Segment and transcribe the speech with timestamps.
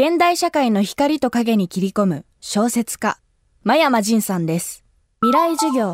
[0.00, 3.18] 現代社会の光と影に切り込む小説家、
[3.64, 4.84] 真山仁さんです。
[5.22, 5.92] 未来授業。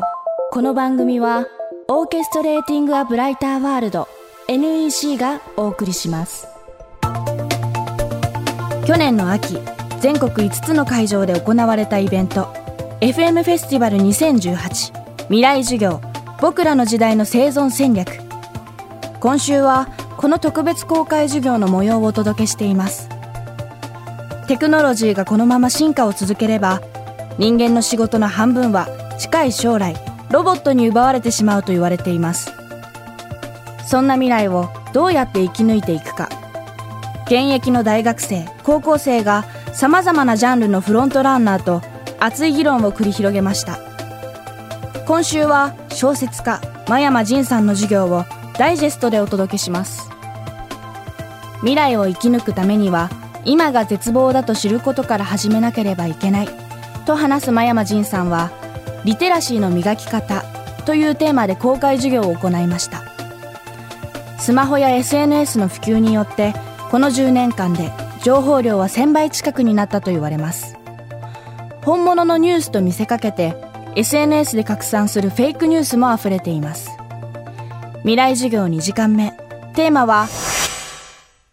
[0.51, 1.47] この番組は、
[1.87, 4.07] オーケストレーティング・ア・ブライター・ワールド
[4.47, 6.47] NEC がお送りします。
[8.85, 9.57] 去年の秋、
[10.01, 12.53] 全国5つの会場で行われたイベント、
[13.01, 15.99] FM フェスティバル2018未来授業
[16.41, 18.11] 僕らの時代の生存戦略
[19.19, 23.14] 今週はこの特別公開授業の模様をお届けしています
[24.47, 26.81] テクノロジーがこのまま進化を続ければ
[27.37, 28.87] 人間の仕事の半分は
[29.17, 29.95] 近い将来
[30.29, 32.51] ロボットに奪われてしまうと言われています。
[33.87, 36.29] そんな未来をどうやって生き抜いていくか。
[37.25, 41.81] 現役の大学生高校生がさまざまなジャンルのフロントランナーと
[42.19, 43.79] 熱い議論を繰り広げました。
[45.05, 48.25] 今週は小説家真山仁さんの授業を
[48.57, 50.09] ダイジェストでお届けします。
[51.59, 53.09] 未来を生き抜くためには
[53.45, 56.49] 今が絶望だと知ることから始めなければいけない。
[57.05, 58.51] と話す真山仁さんは
[59.05, 60.43] リテラシーの磨き方
[60.85, 63.03] というテーマで公開授業を行いました。
[64.39, 66.53] スマホや SNS の普及によって
[66.89, 67.91] この10年間で
[68.23, 70.75] 情報量は1000倍近くになったと言われます。
[71.83, 73.55] 本物のニュースと見せかけて
[73.95, 76.89] SNS で拡散するフェイクニュースも溢れています。
[77.99, 79.33] 未来授業2時間目。
[79.73, 80.27] テーマは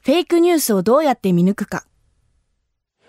[0.04, 1.84] フェイクニュースをどうやって見抜くか。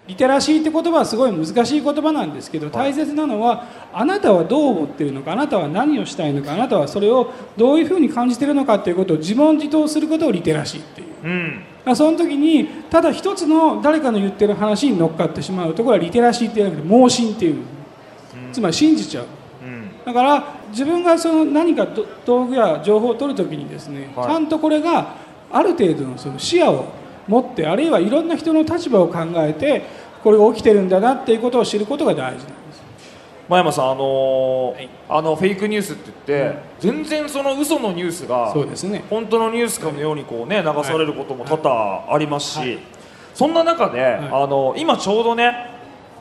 [0.05, 11.08] リテラシーって言葉はすごい難しい言葉なんですけど大切なのはあなたはどう思っているのかあなたは何をしたいのかあなたはそれをどういうふうに感じているのかっていうことを自問自答することをリテラシーっていう。
[11.88, 11.95] うん。
[11.95, 17.64] その時にただ一つの誰かの言ってる話に乗っかってしまうところはリテラシーっていうなくて盲信っていう。
[18.52, 19.25] つまり信じちゃう。
[19.64, 19.89] うん。
[20.05, 24.27] だから自分がその何かど道具や情報を取るときにですね、はい。
[24.27, 25.23] ちゃんとこれが
[25.54, 26.92] ある程度のその視野を
[27.28, 29.84] 持ってあるいはいろんな人の立場を考えて
[30.23, 32.82] これが起きてるんだなっていうことを知ることが大事なんです。
[33.50, 34.90] 真山さんあのーはい。
[35.10, 39.04] あのフェイクニュースって言って、全然その嘘のニュースがそうですね。
[39.10, 42.80] 本当のニュースかのようにこうね流されることも多々ありますし、はい。
[43.33, 45.72] そんな中で、あの今ちょうどね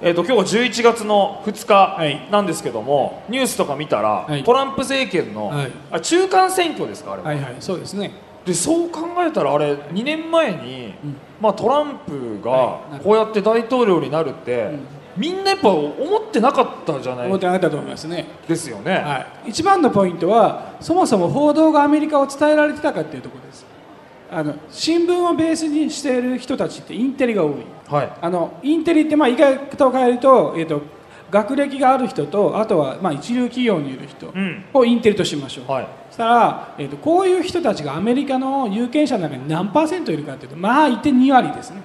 [0.05, 2.27] えー、と今日は11月の2はい。
[2.27, 4.43] 日なんですけども、ニュースとか見たら、はい。
[4.43, 5.71] トランプ政権の、はい。
[5.93, 8.11] あ中間選挙ですかあれは、はいはいそうですね
[8.45, 11.17] でそう考えたらあれ2年前に、うん。
[11.41, 12.93] まあ、トランプはい。
[12.99, 14.81] がこうやって大統領になるって、ん。
[15.17, 17.27] みんなやっぱ思ってなかったじゃない？
[17.27, 23.67] 思ってなかったと思いますね、ですよね、はい、一番のポイントはそもそも報道がアメリカを伝えられてたかっていうところです。
[24.31, 27.53] あの新聞をベースにしている人たちってインテリが多い。
[27.89, 28.13] はい。
[28.23, 30.81] あのインテリってまあ言い方を変えると,、えー、と
[31.33, 34.65] 学歴がある人とあとはまあ一流企業にいる人うん。
[34.75, 35.89] をインテリとしましょう、はい。
[36.11, 41.81] そしたら、えー、とこういう人たちがアメリカの有権者の中に何パーセントいるかっていうとまあ一点2割ですね。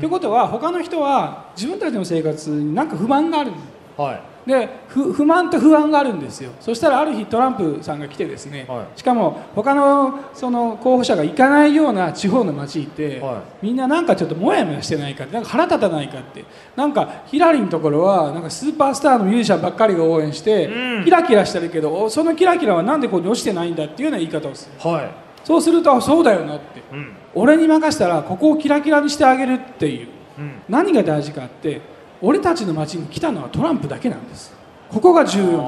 [0.00, 3.52] ということは他の人は自分たちの生活に何か不満がある
[3.96, 6.50] はいで不不満と不安があるんですよ。
[6.58, 8.98] そしたらある日トランプさんが来てですね、はい。
[8.98, 21.04] しかも他のその候補者が行かないような地方の町行って、はみんななんかちょっとモヤモヤしてないかってなんか腹立たないかってなんかヒラリーのところはなんかスーパースターのミュージシャンばっかりが応援して、うん。
[21.04, 24.90] キラキラしてるけどおそのキラキラはなんでここに落ちてないんだっていうような言い方をする。
[24.90, 25.10] はい。
[25.44, 26.82] そうするとあそうだよなって。
[26.90, 27.12] うん。
[27.34, 30.08] 俺に任せたらここをキラキラにしてあげるっていう。
[30.38, 30.52] うん。
[30.70, 34.52] 何が大事かって俺たちの町に来たのはトランプだけなんです。
[34.90, 35.62] ここが重要なんで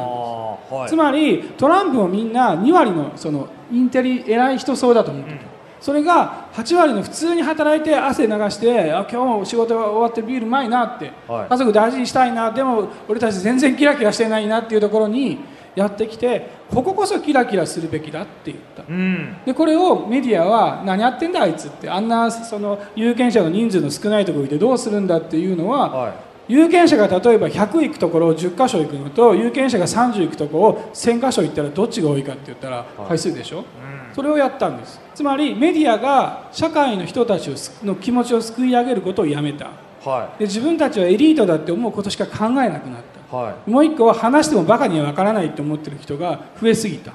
[0.68, 0.74] す。
[0.74, 0.88] はい。
[0.88, 5.38] つまりトランプをみんな2割のそのインテリ偉い人そうだと思ってる、
[5.80, 11.48] それが8割の普通に働いて汗流してあ今日も仕事が終わってビールうまいなって、はい。
[11.48, 15.38] 家族大事にしたいなでも俺たち全然キラキラしてないなっていうところに
[15.76, 18.82] やってきてこここそキラキラするべきだって言った。
[18.88, 19.36] うん。
[19.44, 33.64] でこれをメディアは何やってんだあいつってあんなその有権者の人数の少ないところにいてどうするんだっていうのは、はい有権者が例えば100行くところを10箇所行くのと有権者が30行くところを1000箇所行ったらどっちが多いかって言ったら回数でしょ、
[34.12, 35.00] それをやったんです。
[35.14, 37.48] つまりメディアが社会の人たち
[37.84, 39.70] の気持ちを救い上げることをやめた。
[40.00, 43.36] はで自分たちはエリートだって思うことしか考えなくなった。
[43.38, 43.70] いはい。
[43.70, 47.12] もう一個は話してもバカには分からないと思ってる人が増えすぎた。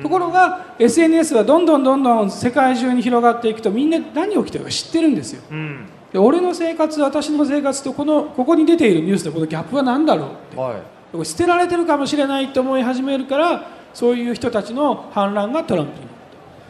[0.00, 5.42] ところが SNS はどんどんどんどん世界中に広がっていくとみんな何起きてるか知ってるんですよ。
[5.50, 10.56] うんで俺の生活私の生活とこのここに出ているニュースとこのギャップは何だろうって。
[10.56, 10.80] は
[11.20, 11.24] い。
[11.26, 15.92] 捨てられてるかもしれないと思い始めるからそういう人たちの反乱がトランプ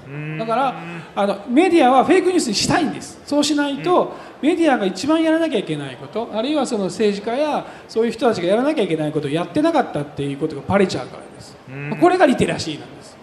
[0.08, 0.54] になった。
[0.54, 0.74] だから
[1.14, 3.20] あのメディアはフェイクニュースにしたいんです。
[3.26, 11.54] そうしないと、メディアが一番やらなきゃいけないことあるいはその政治家やそういう人たちがやらなきゃいけないことをやってなかったっていうことがバレちゃうからです、
[12.00, 13.14] これがリテラシーなんです、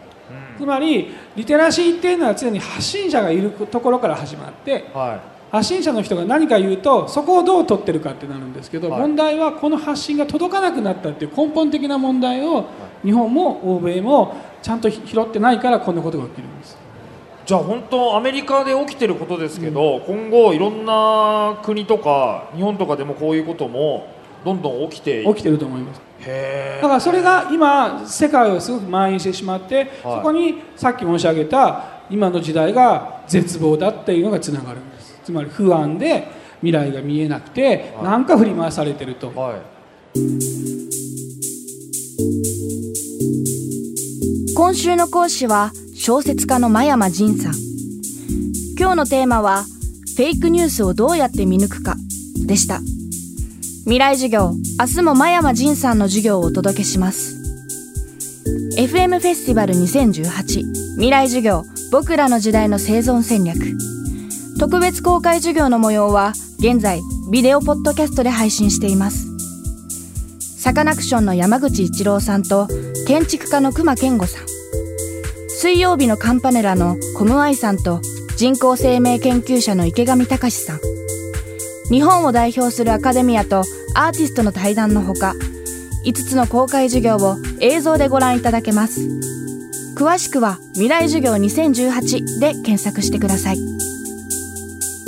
[0.59, 5.19] つまりリテラシーっていうのは常に発信者がいるところから始まっては
[5.51, 9.01] 発信者の人が何か言うとそこをどう取ってるかってなるんですけど、はい。
[9.01, 12.65] 問題はこの発信が届かなくなったっていう根本的な問題を
[13.03, 16.77] 日本も欧米もちゃんと拾ってないからこんなことが起きるんです。
[17.45, 24.07] じゃあ本当アメリカで起きてることですけど、今後いろんな国とか日本とかでもこういうことも
[24.45, 26.01] どんどん起きてい起きてると思います。
[26.19, 36.27] へだからそれが今世界をすごく蔓延してしまって、そこにさっき申し上げた今の時代が絶望だっていうのがつながるんですつまり不安で
[36.59, 38.03] 未来が見えなくて、はい。
[38.05, 39.61] なんか振り回されてると、はい。
[44.55, 47.53] 今週の講師は小説家の真山仁さん。
[48.77, 49.63] 今日のテーマは
[50.15, 51.95] フェイクニュースをどうやって見抜くか。
[52.45, 52.79] でした。
[53.83, 57.41] 未来授業明日も真山仁さんの授業をお届けします。
[58.77, 63.57] FM フェスティバル2018未来授業僕らの時代の生存戦略
[64.61, 69.25] 特別公開授業の模様は現在ビデオポッドキャストで配信しています。
[70.39, 72.67] サカナクションの山口一郎さんと
[73.07, 74.45] 建築家の熊健吾さん。
[75.49, 78.01] 水曜日のカンパネラのコムアイさんと
[78.37, 80.79] 人工生命研究者の池上隆さん。
[81.89, 83.63] 日本を代表するアカデミアと
[83.95, 85.33] アーティストの対談のほか
[86.05, 89.01] 5つの公開授業を映像でご覧いただけます。
[89.95, 93.71] 詳しくは「未来授業2018」で検索してください。